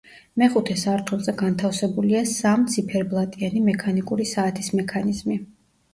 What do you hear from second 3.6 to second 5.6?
მექანიკური საათის მექანიზმი.